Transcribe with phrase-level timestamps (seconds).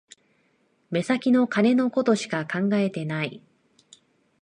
[0.89, 3.43] 目先の金のことしか考えてない